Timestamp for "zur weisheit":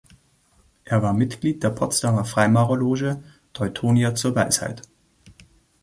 4.15-4.81